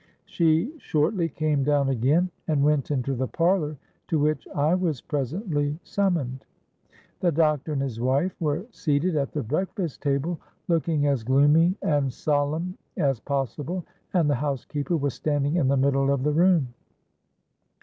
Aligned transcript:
She 0.25 0.73
shortly 0.79 1.29
came 1.29 1.63
down 1.63 1.87
again, 1.89 2.31
and 2.47 2.63
went 2.63 2.89
into 2.89 3.13
the 3.13 3.27
parlour, 3.27 3.77
to 4.07 4.17
which 4.17 4.47
I 4.47 4.73
was 4.73 4.99
presently 4.99 5.77
summoned. 5.83 6.43
The 7.19 7.31
doctor 7.31 7.73
and 7.73 7.83
his 7.83 7.99
wife 8.01 8.35
were 8.41 8.65
seated 8.71 9.15
at 9.15 9.31
the 9.31 9.43
breakfast 9.43 10.01
table, 10.01 10.39
looking 10.67 11.05
as 11.05 11.23
gloomy 11.23 11.75
and 11.83 12.11
solemn 12.11 12.79
as 12.97 13.19
possible, 13.19 13.85
and 14.11 14.27
the 14.27 14.33
housekeeper 14.33 14.97
was 14.97 15.13
standing 15.13 15.57
in 15.57 15.67
the 15.67 15.77
middle 15.77 16.11
of 16.11 16.23
the 16.23 16.33
room. 16.33 16.69